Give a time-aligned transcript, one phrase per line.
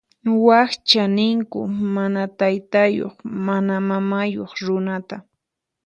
[0.45, 1.59] Wakcha ninku
[1.95, 3.15] mana taytayuq
[3.45, 5.17] mana mamayuq runata.